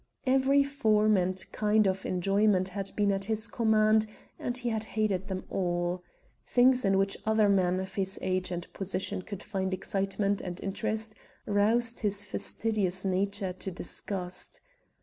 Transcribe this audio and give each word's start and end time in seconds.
Every 0.25 0.63
form 0.63 1.15
and 1.15 1.39
kind 1.51 1.87
of 1.87 2.07
enjoyment 2.07 2.69
had 2.69 2.89
been 2.95 3.11
at 3.11 3.25
his 3.25 3.47
command 3.47 4.07
and 4.39 4.57
he 4.57 4.69
had 4.69 4.83
hated 4.83 5.27
them 5.27 5.45
all. 5.47 6.01
Things 6.43 6.83
in 6.83 6.97
which 6.97 7.17
other 7.23 7.47
men 7.47 7.79
of 7.79 7.93
his 7.93 8.17
age 8.19 8.49
and 8.49 8.65
position 8.73 9.21
could 9.21 9.43
find 9.43 9.75
excitement 9.75 10.41
and 10.41 10.59
interest 10.63 11.13
roused 11.45 11.99
his 11.99 12.25
fastidious 12.25 13.05
nature 13.05 13.53
to 13.53 13.69
disgust. 13.69 14.59